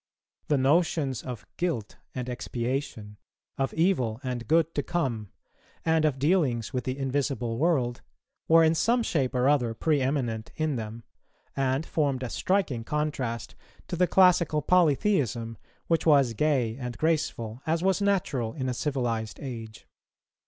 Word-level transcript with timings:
The 0.47 0.57
notions 0.57 1.21
of 1.21 1.45
guilt 1.57 1.97
and 2.15 2.27
expiation, 2.27 3.17
of 3.59 3.71
evil 3.75 4.19
and 4.23 4.47
good 4.47 4.73
to 4.73 4.81
come, 4.81 5.29
and 5.85 6.05
of 6.05 6.17
dealings 6.17 6.73
with 6.73 6.85
the 6.85 6.97
invisible 6.97 7.59
world, 7.59 8.01
were 8.47 8.63
in 8.63 8.73
some 8.73 9.03
shape 9.03 9.35
or 9.35 9.47
other 9.47 9.75
pre 9.75 10.01
eminent 10.01 10.51
in 10.55 10.75
them, 10.75 11.03
and 11.55 11.85
formed 11.85 12.23
a 12.23 12.31
striking 12.31 12.83
contrast 12.83 13.53
to 13.89 13.95
the 13.95 14.07
classical 14.07 14.63
polytheism, 14.63 15.55
which 15.85 16.07
was 16.07 16.33
gay 16.33 16.75
and 16.77 16.97
graceful, 16.97 17.61
as 17.67 17.83
was 17.83 18.01
natural 18.01 18.53
in 18.55 18.67
a 18.69 18.73
civilized 18.73 19.39
age. 19.39 19.85